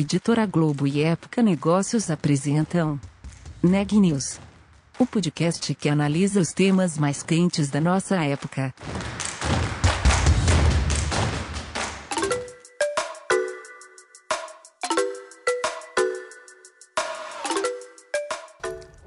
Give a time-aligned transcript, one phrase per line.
[0.00, 3.00] Editora Globo e Época Negócios apresentam
[3.60, 4.38] Neg News,
[4.96, 8.72] o podcast que analisa os temas mais quentes da nossa época.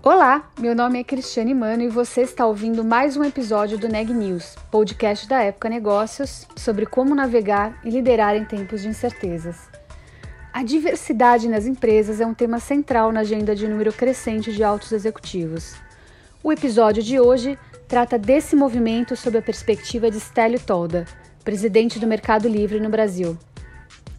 [0.03, 4.11] Olá, meu nome é Cristiane Mano e você está ouvindo mais um episódio do Neg
[4.11, 9.70] News, podcast da Época Negócios sobre como navegar e liderar em tempos de incertezas.
[10.53, 14.91] A diversidade nas empresas é um tema central na agenda de número crescente de altos
[14.91, 15.75] executivos.
[16.43, 21.05] O episódio de hoje trata desse movimento sob a perspectiva de Stélio Tolda,
[21.41, 23.37] presidente do Mercado Livre no Brasil.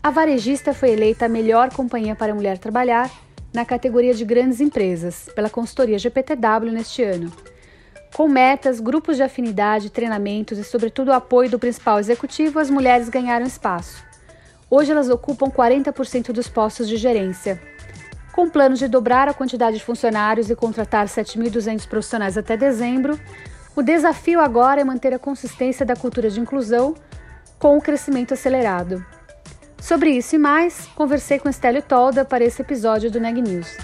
[0.03, 3.11] A varejista foi eleita a melhor companhia para a mulher trabalhar
[3.53, 7.31] na categoria de grandes empresas, pela consultoria GPTW neste ano.
[8.15, 13.11] Com metas, grupos de afinidade, treinamentos e, sobretudo, o apoio do principal executivo, as mulheres
[13.11, 14.12] ganharam espaço.
[14.75, 17.61] Hoje elas ocupam 40% dos postos de gerência.
[18.33, 23.21] Com planos de dobrar a quantidade de funcionários e contratar 7.200 profissionais até dezembro,
[23.77, 26.95] o desafio agora é manter a consistência da cultura de inclusão
[27.59, 29.05] com o crescimento acelerado.
[29.79, 33.77] Sobre isso e mais, conversei com Estélio Tolda para esse episódio do Neg News.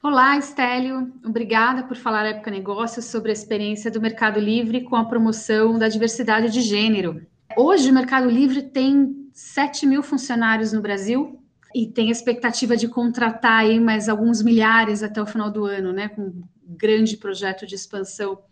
[0.00, 1.12] Olá, Estélio.
[1.24, 5.88] Obrigada por falar Época Negócios sobre a experiência do Mercado Livre com a promoção da
[5.88, 7.26] diversidade de gênero.
[7.56, 11.40] Hoje, o Mercado Livre tem 7 mil funcionários no Brasil
[11.74, 16.08] e tem expectativa de contratar aí mais alguns milhares até o final do ano, né?
[16.08, 16.44] Com um
[16.76, 18.42] grande projeto de expansão.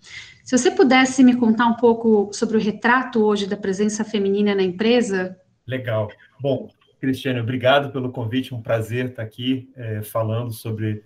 [0.43, 4.63] Se você pudesse me contar um pouco sobre o retrato hoje da presença feminina na
[4.63, 5.39] empresa.
[5.67, 6.11] Legal.
[6.41, 8.55] Bom, Cristiane, obrigado pelo convite.
[8.55, 11.05] Um prazer estar aqui é, falando sobre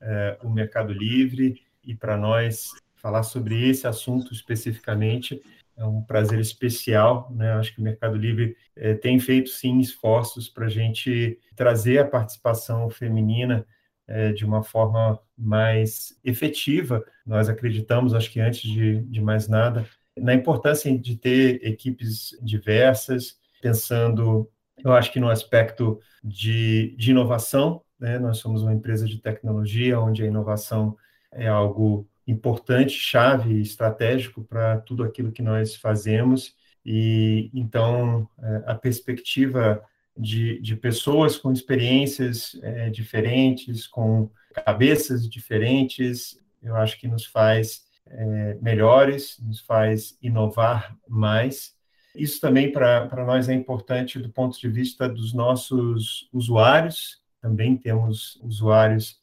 [0.00, 5.42] é, o Mercado Livre e para nós falar sobre esse assunto especificamente
[5.80, 7.52] é um prazer especial, né?
[7.52, 12.06] Acho que o Mercado Livre é, tem feito sim esforços para a gente trazer a
[12.06, 13.66] participação feminina
[14.06, 17.02] é, de uma forma mais efetiva.
[17.24, 19.86] Nós acreditamos, acho que antes de, de mais nada,
[20.18, 24.50] na importância de ter equipes diversas, pensando,
[24.84, 28.18] eu acho que no aspecto de, de inovação, né?
[28.18, 30.94] nós somos uma empresa de tecnologia, onde a inovação
[31.32, 36.54] é algo importante, chave, estratégico para tudo aquilo que nós fazemos.
[36.84, 39.82] E então é, a perspectiva
[40.16, 44.30] de, de pessoas com experiências é, diferentes, com
[44.64, 51.74] cabeças diferentes, eu acho que nos faz é, melhores, nos faz inovar mais.
[52.14, 58.38] Isso também para nós é importante do ponto de vista dos nossos usuários, também temos
[58.42, 59.18] usuários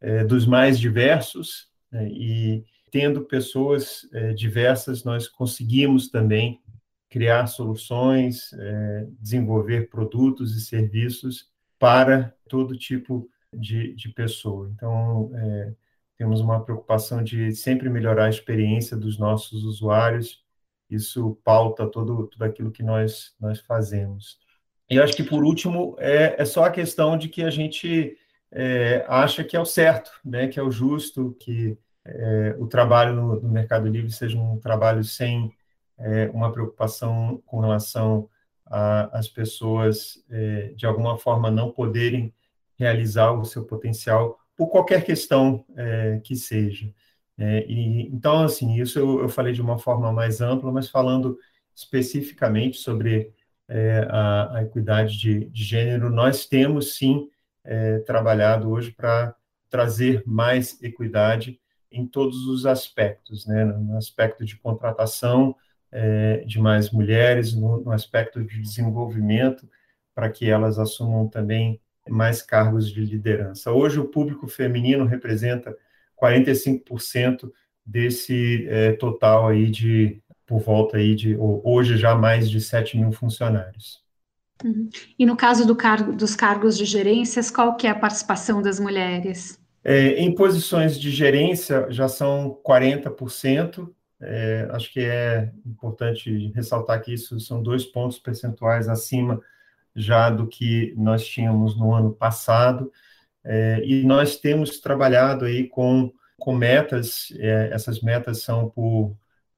[0.00, 6.60] é, dos mais diversos, né, e tendo pessoas é, diversas, nós conseguimos também
[7.08, 14.70] criar soluções, é, desenvolver produtos e serviços para todo tipo de, de pessoa.
[14.74, 15.72] Então, é,
[16.16, 20.42] temos uma preocupação de sempre melhorar a experiência dos nossos usuários,
[20.90, 24.38] isso pauta todo, tudo aquilo que nós, nós fazemos.
[24.90, 28.16] E acho que, por último, é, é só a questão de que a gente
[29.08, 31.76] acha que é o certo, né, que é o justo, que
[32.06, 35.52] é, o trabalho no, no Mercado Livre seja um trabalho sem
[35.98, 38.28] é, uma preocupação com relação
[38.66, 42.34] às pessoas, é, de alguma forma, não poderem
[42.76, 46.92] realizar o seu potencial por qualquer questão é, que seja.
[47.36, 51.38] É, e, então, assim, isso eu, eu, falei de uma forma mais ampla, mas falando
[51.74, 53.32] especificamente sobre
[53.68, 57.28] é, a, a, equidade de, de, gênero, nós temos sim
[58.04, 59.34] trabalhado hoje para
[59.70, 61.58] trazer mais equidade
[61.90, 63.64] em todos os aspectos, né?
[63.64, 65.54] no aspecto de contratação,
[65.90, 69.68] é, de mais mulheres, no, no aspecto de desenvolvimento,
[70.14, 73.72] para que elas assumam também mais cargos de liderança.
[73.72, 75.76] Hoje, o público feminino representa
[76.20, 77.50] 45%
[77.84, 83.12] desse é, total aí de, por volta aí de, hoje já mais de 7 mil
[83.12, 84.02] funcionários.
[84.62, 84.88] Uhum.
[85.18, 88.78] E no caso do cargo, dos cargos de gerências, qual que é a participação das
[88.78, 89.60] mulheres?
[89.84, 97.12] É, em posições de gerência já são 40%, é, acho que é importante ressaltar que
[97.12, 99.40] isso são dois pontos percentuais acima
[99.94, 102.90] já do que nós tínhamos no ano passado,
[103.44, 109.14] é, e nós temos trabalhado aí com, com metas, é, essas metas são por,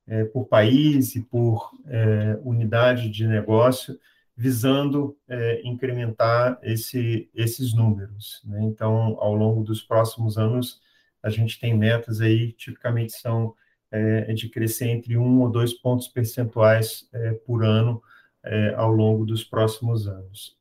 [0.09, 3.99] é, por país e por é, unidade de negócio,
[4.37, 8.43] visando é, incrementar esse, esses números.
[8.45, 8.63] Né?
[8.65, 10.81] Então, ao longo dos próximos anos,
[11.23, 13.55] a gente tem metas aí, tipicamente são
[13.91, 18.03] é, de crescer entre um ou dois pontos percentuais é, por ano
[18.45, 20.55] é, ao longo dos próximos anos.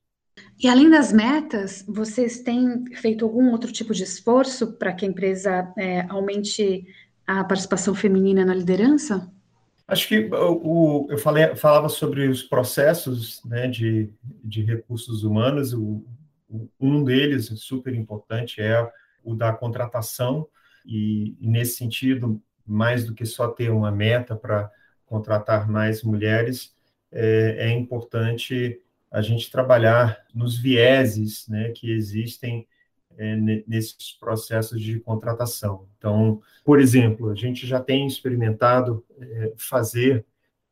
[0.57, 5.07] E além das metas, vocês têm feito algum outro tipo de esforço para que a
[5.07, 6.87] empresa é, aumente
[7.27, 9.29] a participação feminina na liderança?
[9.87, 14.09] Acho que o, eu falei, falava sobre os processos né, de,
[14.43, 15.73] de recursos humanos.
[15.73, 16.03] O,
[16.79, 18.91] um deles, super importante, é
[19.23, 20.47] o da contratação,
[20.85, 24.71] e, e nesse sentido, mais do que só ter uma meta para
[25.05, 26.73] contratar mais mulheres,
[27.11, 32.67] é, é, importante a gente trabalhar nos vieses né, que existem
[33.17, 33.35] é,
[33.67, 35.87] nesses processos de contratação.
[35.97, 40.25] Então, por exemplo, a gente já tem experimentado é, fazer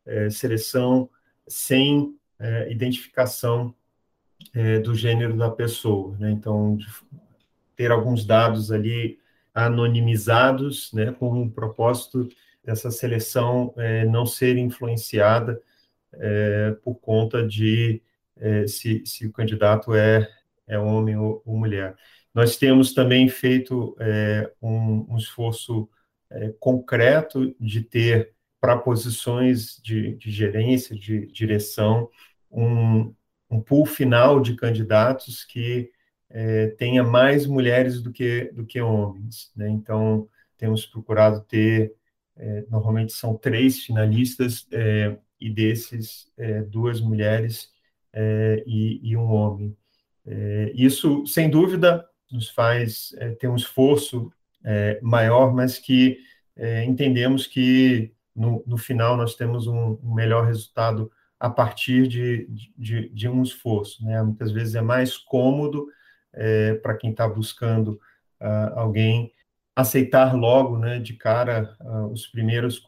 [0.06, 1.10] é, seleção
[1.48, 3.74] sem é, identificação
[4.54, 6.32] é, do gênero da pessoa, né?
[6.32, 6.78] Então,
[7.76, 9.20] ter alguns dados ali
[9.54, 12.28] anonimizados, né, com o propósito
[12.64, 15.62] dessa seleção é, não ser influenciada
[16.84, 18.04] por conta de
[18.68, 20.30] se, se o candidato é,
[20.68, 21.96] é homem ou, ou mulher.
[22.34, 25.88] Nós temos também feito é, um, um, esforço
[26.32, 32.10] é, concreto de ter para posições de, de, gerência, de direção,
[32.50, 33.14] um,
[33.50, 35.92] um pool final de candidatos que
[36.30, 39.52] é, tenha mais mulheres do que, do que homens.
[39.56, 39.70] Né?
[39.70, 40.28] Então,
[40.58, 41.94] temos procurado ter,
[42.36, 47.72] é, normalmente são três finalistas, é, e desses, é, duas mulheres
[48.66, 49.76] e, e, um homem.
[50.76, 54.34] isso, sem dúvida, nos faz é, ter um esforço
[54.66, 56.18] é, maior, mas que
[56.56, 62.48] é, entendemos que no, no, final nós temos um, um melhor resultado a partir de,
[62.76, 64.04] de, de, um esforço.
[64.04, 64.22] Né?
[64.24, 65.88] Muitas vezes é mais cômodo
[66.82, 68.00] para quem está buscando
[68.42, 69.32] uh, alguém
[69.76, 72.84] aceitar logo, né, de cara, uh, os primeiros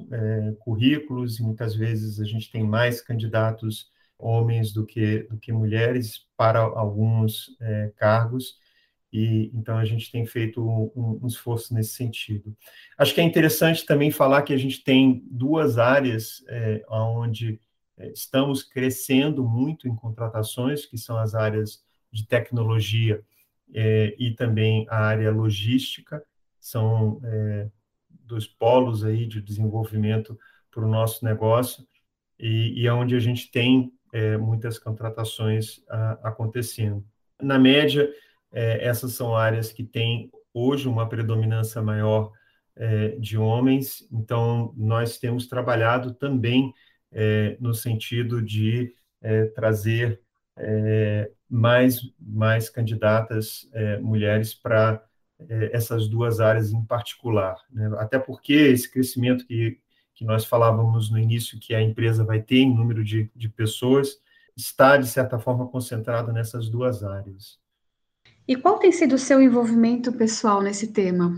[0.62, 6.26] currículos, e muitas vezes a gente tem mais candidatos homens do que, do que mulheres
[6.36, 7.56] para alguns
[7.98, 8.58] cargos,
[9.16, 12.54] e então a gente tem feito um, um, esforço nesse sentido.
[12.98, 17.58] Acho que é interessante também falar que a gente tem duas áreas é, onde
[17.98, 21.82] é, estamos crescendo muito em contratações, que são as áreas
[22.12, 23.24] de tecnologia
[23.74, 26.22] é, e também a área logística,
[26.60, 27.70] são é,
[28.10, 30.38] dos polos aí de desenvolvimento
[30.70, 31.88] para o nosso negócio,
[32.38, 37.06] e, e é onde a gente tem é, muitas contratações a, acontecendo.
[37.42, 38.10] Na média,
[38.56, 42.32] é, essas são áreas que têm hoje uma predominância maior
[42.78, 46.74] é, de homens, então nós temos trabalhado também
[47.12, 50.22] é, no sentido de é, trazer
[50.58, 55.04] é, mais, mais candidatas é, mulheres para
[55.74, 57.58] essas duas áreas em particular.
[57.70, 57.92] Né?
[57.98, 59.78] Até porque esse crescimento que,
[60.14, 64.18] que nós falávamos no início, que a empresa vai ter em número de, de pessoas,
[64.56, 67.60] está, de certa forma, concentrado nessas duas áreas.
[68.48, 71.36] E qual tem sido o seu envolvimento pessoal nesse tema?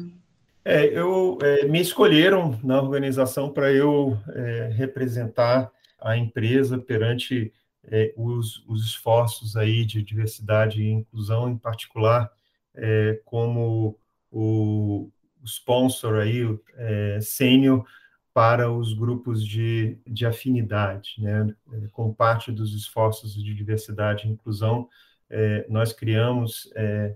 [0.64, 7.54] É, eu é, me escolheram na organização para eu é, representar a empresa perante
[7.90, 12.30] é, os, os, esforços aí de diversidade e inclusão, em particular
[12.76, 13.98] é, como
[14.30, 15.10] o,
[15.42, 16.44] o, sponsor aí
[16.76, 17.86] é, sênior
[18.34, 21.56] para os grupos de, de afinidade, né?
[21.94, 24.90] Como parte dos esforços de diversidade e inclusão,
[25.30, 27.16] é, nós criamos, é,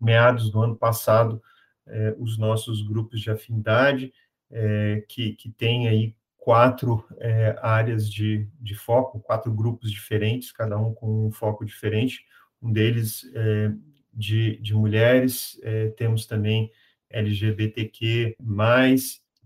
[0.00, 1.42] meados do ano passado,
[1.86, 4.12] é, os nossos grupos de afinidade,
[4.50, 10.78] é, que, que tem aí quatro é, áreas de, de foco, quatro grupos diferentes, cada
[10.78, 12.24] um com um foco diferente.
[12.60, 13.72] Um deles é,
[14.12, 15.60] de, de mulheres,
[15.96, 16.72] temos também
[17.08, 18.36] LGBTQ+,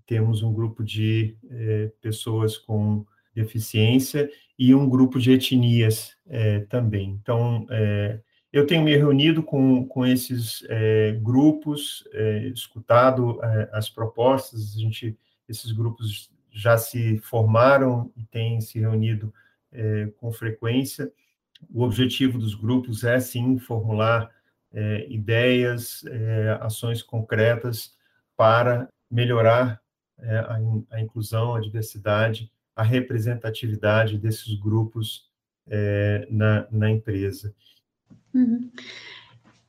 [0.06, 1.36] temos um grupo de
[2.00, 3.04] pessoas com
[3.34, 7.18] deficiência e um grupo de etnias é, também.
[7.20, 8.20] Então, é,
[8.52, 14.78] eu tenho me reunido com, com esses é, grupos, é, escutado é, as propostas, a
[14.78, 15.16] gente,
[15.48, 19.32] esses grupos já se formaram e têm se reunido
[19.72, 21.10] é, com frequência.
[21.72, 24.30] O objetivo dos grupos é, sim, formular
[25.10, 26.02] ideias,
[26.60, 27.94] ações concretas
[28.34, 29.78] para melhorar
[30.18, 30.56] a,
[30.92, 35.30] a inclusão, a diversidade a representatividade desses grupos
[35.68, 37.54] é, na, na, empresa.
[38.34, 38.70] Uhum.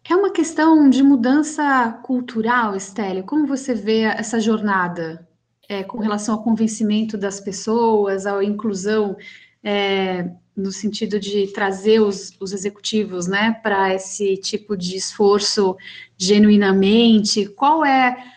[0.10, 3.24] É uma questão de mudança cultural, Estélio.
[3.24, 5.28] Como você vê essa jornada
[5.70, 9.16] é, com relação ao convencimento das pessoas, à inclusão,
[9.64, 15.76] é, no sentido de trazer os, os executivos né, para esse tipo de esforço
[16.18, 17.48] genuinamente?
[17.48, 18.33] Qual é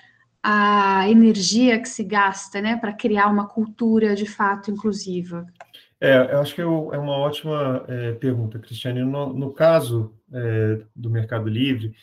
[0.48, 5.44] a energia que se gasta, né, para criar uma cultura de fato inclusiva.
[6.00, 9.02] É, eu acho que é, é uma ótima é, pergunta, Cristiane.
[9.02, 11.96] No, no caso é, do Mercado Livre,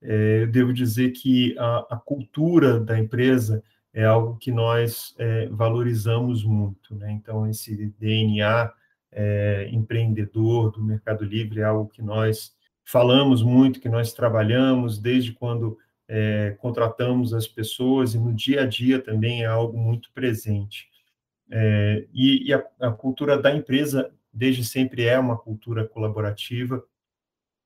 [0.00, 6.42] é, devo dizer que a, a, cultura da empresa é algo que nós é, valorizamos
[6.42, 6.94] muito.
[6.94, 7.12] Né?
[7.12, 8.72] Então, esse DNA
[9.12, 15.32] é, empreendedor do Mercado Livre é algo que nós falamos muito, que nós trabalhamos desde
[15.32, 15.76] quando
[16.58, 20.88] contratamos as pessoas e no dia a dia também é algo muito presente.
[21.50, 26.82] É, e, e a, a, cultura da empresa, desde sempre, é uma cultura colaborativa,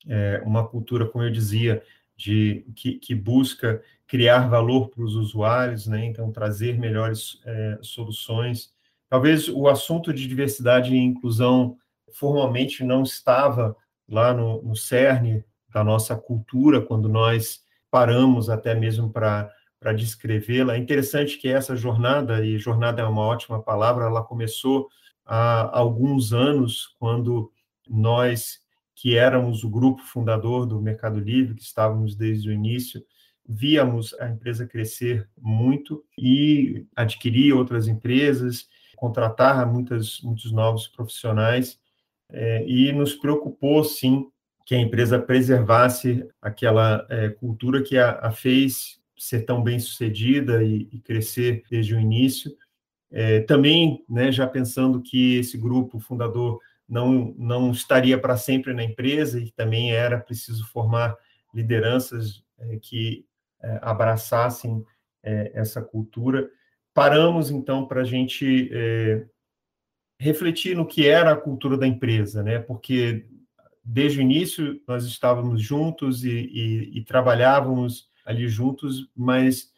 [0.07, 1.83] é uma cultura, como eu dizia,
[2.17, 6.05] de que, que busca criar valor para os usuários, né?
[6.05, 8.73] então trazer melhores é, soluções.
[9.09, 11.77] Talvez o assunto de diversidade e inclusão
[12.13, 13.77] formalmente não estava
[14.09, 17.64] lá no, no cerne da nossa cultura, quando nós
[17.95, 19.49] paramos até mesmo para
[19.79, 20.75] para descrevê-la.
[20.75, 24.89] É interessante que essa jornada, e jornada é uma ótima palavra, ela começou
[25.27, 27.53] há alguns anos, quando
[27.87, 28.61] nós,
[28.95, 33.05] que éramos o grupo fundador do Mercado Livre, que estávamos desde o início,
[33.47, 41.79] víamos a empresa crescer muito e adquirir outras empresas, contratar muitas, muitos novos profissionais,
[42.31, 44.27] é, e nos preocupou, sim,
[44.65, 50.63] que a empresa preservasse aquela é, cultura que a, a fez ser tão bem sucedida
[50.63, 52.55] e, e crescer desde o início.
[53.11, 58.83] É, também, né, já pensando que esse grupo fundador não, não estaria para sempre na
[58.83, 61.17] empresa e também era preciso formar
[61.55, 63.25] lideranças é, que
[63.63, 64.85] é, abraçassem
[65.23, 66.51] é, essa cultura.
[66.93, 69.25] Paramos, então, para a gente é,
[70.19, 72.59] refletir no que era a cultura da empresa, né?
[72.59, 73.27] porque
[73.85, 79.73] desde o início nós estávamos juntos e, e, e trabalhávamos ali juntos, mas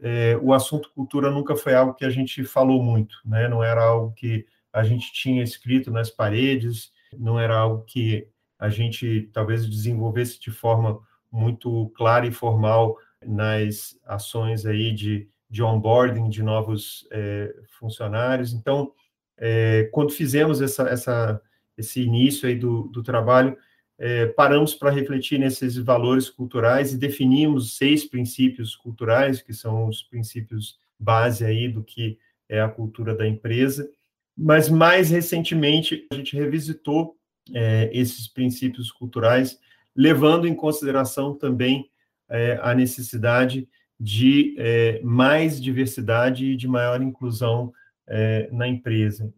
[0.00, 3.46] é, o assunto cultura nunca foi algo que a gente falou muito, né?
[3.46, 8.26] Não era algo que a gente tinha escrito nas paredes, não era algo que
[8.58, 10.98] a gente talvez desenvolvesse de forma
[11.30, 18.52] muito clara e formal nas ações aí de, de onboarding de novos é, funcionários.
[18.52, 18.92] Então,
[19.36, 21.42] é, quando fizemos essa, essa,
[21.82, 23.56] esse início aí do, do trabalho,
[23.98, 30.02] é, paramos para refletir nesses valores culturais e definimos seis princípios culturais, que são os
[30.02, 33.88] princípios base aí do que é a cultura da empresa.
[34.36, 37.16] Mas mais recentemente a gente revisitou
[37.54, 39.58] é, esses princípios culturais,
[39.94, 41.90] levando em consideração também
[42.28, 43.68] é, a necessidade
[44.00, 47.72] de é, mais diversidade e de maior inclusão
[48.06, 49.32] é, na empresa.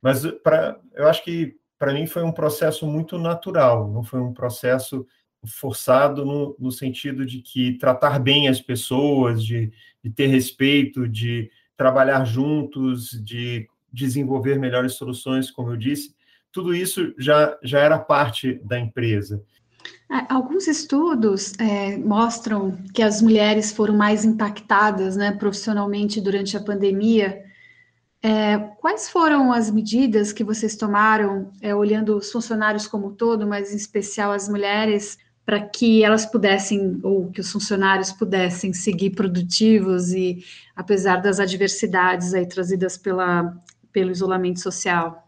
[0.00, 4.32] Mas para, eu acho que para mim foi um processo muito natural, não foi um
[4.32, 5.06] processo
[5.46, 11.50] forçado no, no sentido de que tratar bem as pessoas, de, de ter respeito, de
[11.76, 16.14] trabalhar juntos, de desenvolver melhores soluções, como eu disse,
[16.50, 19.42] tudo isso já, já era parte da empresa.
[20.10, 26.60] É, alguns estudos é, mostram que as mulheres foram mais impactadas né, profissionalmente durante a
[26.60, 27.47] pandemia
[28.22, 33.46] é, quais foram as medidas que vocês tomaram, é, olhando os funcionários como um todo,
[33.46, 39.10] mas em especial as mulheres, para que elas pudessem, ou que os funcionários pudessem seguir
[39.10, 40.44] produtivos e,
[40.74, 43.56] apesar das adversidades aí trazidas pela,
[43.92, 45.26] pelo isolamento social?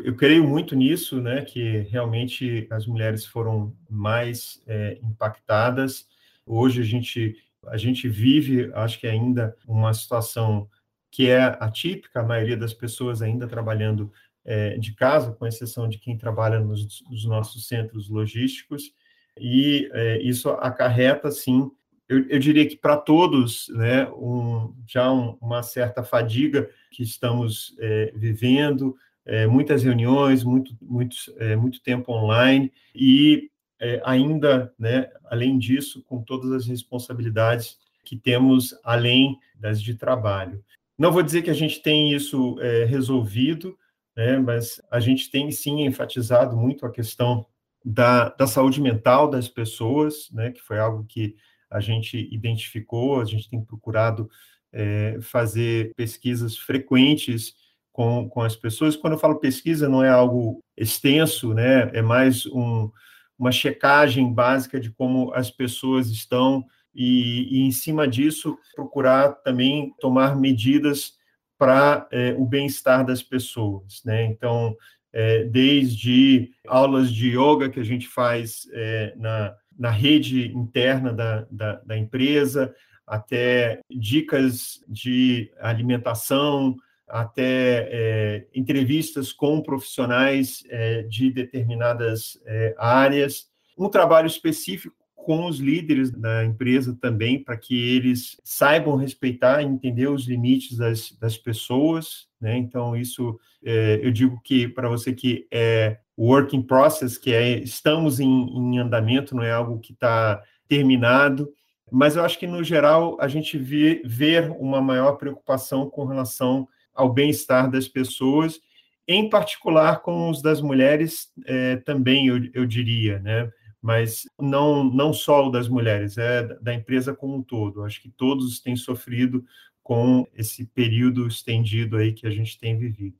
[0.00, 6.06] Eu creio muito nisso, né, que realmente as mulheres foram mais é, impactadas.
[6.44, 7.36] Hoje a gente,
[7.68, 10.68] a gente vive, acho que ainda, uma situação
[11.12, 14.10] que é atípica, a maioria das pessoas ainda trabalhando
[14.44, 18.92] é, de casa, com exceção de quem trabalha nos, nos nossos centros logísticos,
[19.38, 21.70] e é, isso acarreta, sim,
[22.08, 27.76] eu, eu diria que para todos, né, um, já um, uma certa fadiga que estamos
[27.78, 35.10] é, vivendo, é, muitas reuniões, muito, muito, é, muito tempo online, e é, ainda, né,
[35.26, 40.62] além disso, com todas as responsabilidades que temos além das de trabalho.
[40.98, 43.76] Não vou dizer que a gente tem isso é, resolvido,
[44.16, 47.46] né, mas a gente tem sim enfatizado muito a questão
[47.84, 51.34] da, da saúde mental das pessoas, né, que foi algo que
[51.70, 54.28] a gente identificou, a gente tem procurado
[54.72, 57.54] é, fazer pesquisas frequentes
[57.90, 58.94] com, com as pessoas.
[58.94, 62.90] Quando eu falo pesquisa, não é algo extenso, né, é mais um,
[63.38, 69.94] uma checagem básica de como as pessoas estão e, e, em cima disso, procurar também
[70.00, 71.14] tomar medidas
[71.58, 74.02] para é, o bem-estar das pessoas.
[74.04, 74.24] Né?
[74.24, 74.76] Então,
[75.12, 81.46] é, desde aulas de yoga que a gente faz é, na, na rede interna da,
[81.50, 82.74] da, da, empresa,
[83.06, 93.88] até dicas de alimentação, até é, entrevistas com profissionais é, de determinadas é, áreas, um
[93.88, 100.26] trabalho específico com os líderes da empresa também, para que eles saibam respeitar entender os
[100.26, 102.26] limites das, das pessoas.
[102.40, 102.56] Né?
[102.56, 107.58] Então, isso é, eu digo que para você que é work in process, que é
[107.58, 111.48] estamos em, em andamento, não é algo que está terminado,
[111.90, 116.66] mas eu acho que, no geral, a gente vê, vê uma maior preocupação com relação
[116.94, 118.58] ao bem-estar das pessoas,
[119.06, 123.50] em particular com os das mulheres é, também, eu, eu diria, né?
[123.82, 127.82] Mas não, não só o das mulheres, é da empresa como um todo.
[127.82, 129.44] Acho que todos têm sofrido
[129.82, 133.18] com esse período estendido aí que a gente tem vivido.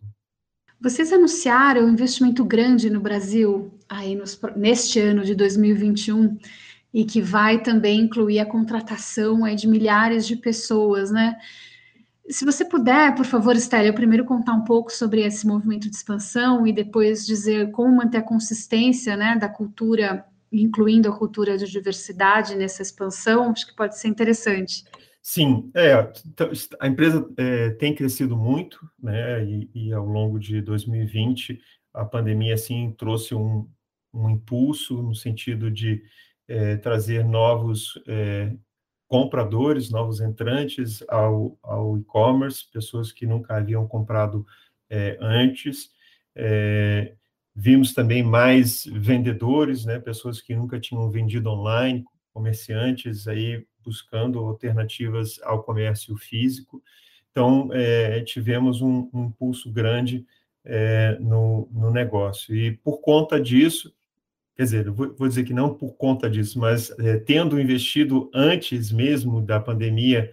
[0.80, 6.38] Vocês anunciaram um investimento grande no Brasil aí nos, neste ano de 2021
[6.94, 11.36] e que vai também incluir a contratação aí de milhares de pessoas, né?
[12.28, 16.64] Se você puder, por favor, Estela, primeiro contar um pouco sobre esse movimento de expansão
[16.66, 22.54] e depois dizer como manter a consistência né, da cultura incluindo a cultura de diversidade
[22.54, 24.84] nessa expansão, acho que pode ser interessante.
[25.22, 30.60] Sim, é, então, a empresa é, tem crescido muito, né, e, e, ao longo de
[30.60, 31.60] 2020
[31.94, 33.68] a pandemia, assim, trouxe um,
[34.12, 36.02] um impulso no sentido de
[36.48, 38.52] é, trazer novos é,
[39.06, 44.44] compradores, novos entrantes ao, ao e-commerce, pessoas que nunca haviam comprado
[44.90, 45.90] é, antes,
[46.34, 47.14] é,
[47.54, 55.38] Vimos também mais vendedores, né, pessoas que nunca tinham vendido online, comerciantes aí buscando alternativas
[55.42, 56.82] ao comércio físico.
[57.30, 60.24] Então, é, tivemos um, um impulso grande
[60.64, 62.54] é, no, no, negócio.
[62.54, 63.92] E por conta disso,
[64.56, 68.92] quer dizer, vou, vou dizer que não por conta disso, mas é, tendo investido antes
[68.92, 70.32] mesmo da pandemia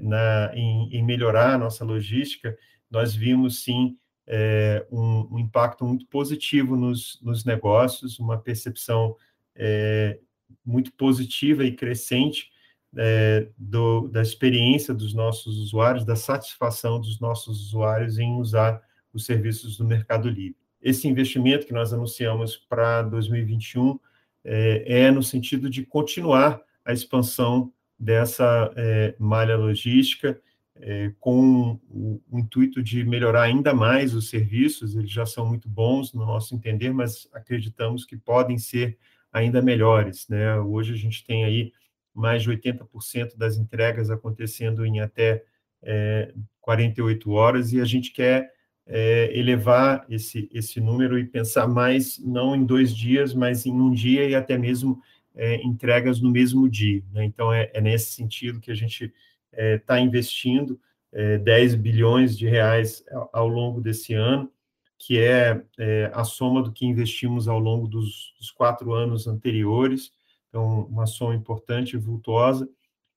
[0.00, 2.56] na, em, em melhorar a nossa logística,
[2.90, 9.16] nós vimos sim é, um, um, impacto muito positivo nos, nos negócios, uma percepção
[9.54, 10.18] é,
[10.64, 12.50] muito positiva e crescente
[12.96, 18.82] é, do, da experiência dos nossos usuários, da satisfação dos nossos usuários em usar
[19.12, 20.56] os serviços do Mercado Livre.
[20.80, 23.98] Esse investimento que nós anunciamos para 2021
[24.44, 30.40] é, é, no sentido de continuar a expansão dessa é, malha logística
[30.80, 35.68] é, com o, o, intuito de melhorar ainda mais os serviços, eles já são muito
[35.68, 38.98] bons no nosso entender, mas acreditamos que podem ser
[39.32, 40.28] ainda melhores.
[40.28, 40.58] Né?
[40.58, 41.72] Hoje a gente tem aí
[42.12, 45.44] mais de 80% das entregas acontecendo em até
[45.82, 48.52] é, 48 horas, e a gente quer
[48.86, 53.92] é, elevar esse, esse número e pensar mais, não em dois dias, mas em um
[53.92, 55.00] dia e até mesmo
[55.34, 57.02] é, entregas no mesmo dia.
[57.12, 57.24] Né?
[57.24, 59.12] Então, é, é nesse sentido que a gente
[59.56, 60.78] está é, investindo
[61.14, 64.50] é, 10 bilhões de reais ao longo desse ano,
[64.98, 70.10] que é, é, a soma do que investimos ao longo dos, dos, quatro anos anteriores,
[70.48, 72.68] então uma soma importante e vultuosa,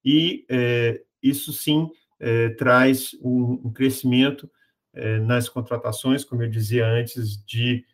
[0.05, 1.89] e é, isso sim
[2.57, 4.49] traz um, um crescimento
[5.21, 7.85] nas contratações, como eu dizia antes, de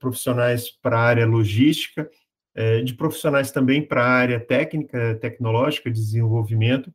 [0.00, 2.10] profissionais para a área logística,
[2.82, 6.90] de profissionais também para a área técnica, tecnológica, de desenvolvimento,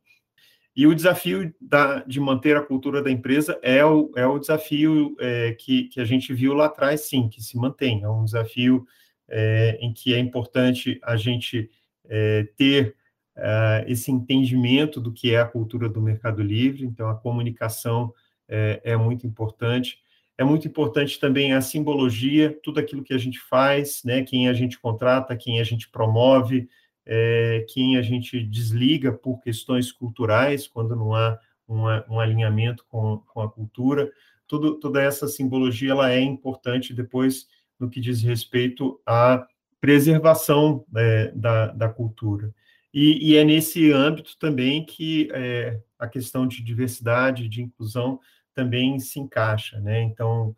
[0.76, 5.14] e o desafio da, de manter a cultura da empresa é o, é o desafio
[5.20, 8.02] é, que, que a gente viu lá atrás, sim, que se mantém.
[8.02, 8.84] É um desafio
[9.28, 11.70] é, em que é importante a gente
[12.06, 12.96] é, ter
[13.36, 18.12] é, esse entendimento do que é a cultura do Mercado Livre, então a comunicação
[18.48, 20.02] é, é muito importante.
[20.36, 24.52] É muito importante também a simbologia, tudo aquilo que a gente faz, né, quem a
[24.52, 26.68] gente contrata, quem a gente promove,
[27.06, 33.18] é, quem a gente desliga por questões culturais, quando não há uma, um alinhamento com,
[33.18, 34.10] com a cultura.
[34.46, 37.46] Tudo, toda essa simbologia ela é importante depois
[37.78, 39.46] no que diz respeito à
[39.80, 42.54] preservação é, da, da cultura.
[42.92, 48.20] E, e, é nesse âmbito também que é, a questão de diversidade, de inclusão,
[48.54, 49.80] também se encaixa.
[49.80, 50.02] Né?
[50.02, 50.54] Então,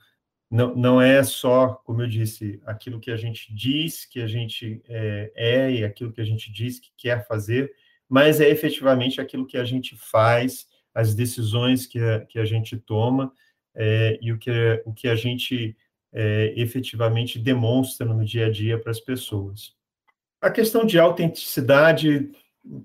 [0.50, 4.80] não, não é só, como eu disse, aquilo que a gente diz que a gente
[4.88, 7.72] é, é, e aquilo que a gente diz que quer fazer,
[8.08, 12.76] mas é efetivamente aquilo que a gente faz, as decisões que a, que a gente
[12.76, 13.32] toma
[13.74, 15.76] é, e o que, o que a gente
[16.12, 19.74] é, efetivamente demonstra no dia a dia para as pessoas.
[20.40, 22.30] A questão de autenticidade,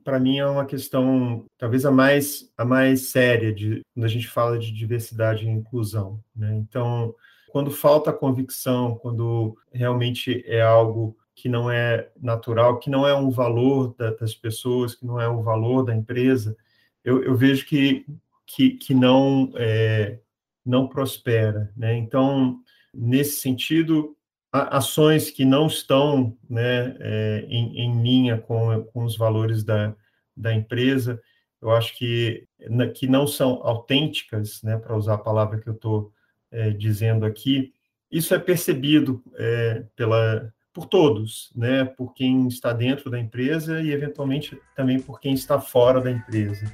[0.04, 4.28] para mim, é uma questão talvez a mais, a mais séria de, quando a gente
[4.28, 6.22] fala de diversidade e inclusão.
[6.36, 6.56] Né?
[6.56, 7.16] Então,
[7.52, 13.30] quando falta convicção, quando realmente é algo que não é natural, que não é um
[13.30, 16.56] valor da, das pessoas, que não é um valor da empresa,
[17.04, 18.06] eu, eu vejo que,
[18.46, 20.20] que, que não, é,
[20.66, 21.72] não prospera.
[21.76, 21.96] Né?
[21.98, 22.60] Então,
[22.94, 24.16] nesse sentido,
[24.52, 29.96] ações que não estão né, é, em, em, linha com, com os valores da,
[30.36, 31.22] da empresa,
[31.62, 32.48] eu acho que,
[32.96, 36.12] que não são autênticas, né, para usar a palavra que eu estou
[36.52, 37.74] é, dizendo aqui,
[38.12, 43.92] isso é percebido é, pela, por todos, né, por quem está dentro da empresa e,
[43.92, 46.66] eventualmente, também por quem está fora da empresa.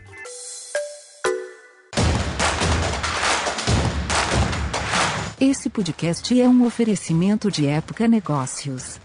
[5.39, 8.99] Esse podcast é um oferecimento de Época Negócios.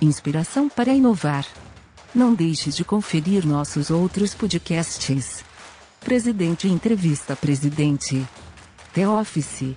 [0.00, 1.46] Inspiração para inovar.
[2.14, 5.42] Não deixe de conferir nossos outros podcasts.
[6.00, 8.26] Presidente Entrevista Presidente.
[8.92, 9.76] The Office.